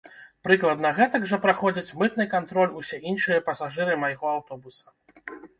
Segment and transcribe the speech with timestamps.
[0.45, 4.87] Прыкладна гэтак жа праходзяць мытны кантроль усе іншыя пасажыры майго аўтобуса.